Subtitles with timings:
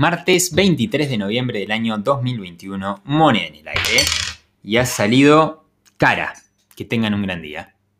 [0.00, 4.04] Martes 23 de noviembre del año 2021, moneda en el aire.
[4.62, 5.64] Y ha salido
[5.96, 6.34] cara.
[6.76, 7.74] Que tengan un gran día.